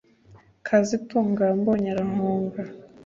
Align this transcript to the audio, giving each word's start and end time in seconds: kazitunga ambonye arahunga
kazitunga 0.67 1.43
ambonye 1.53 1.89
arahunga 1.93 2.61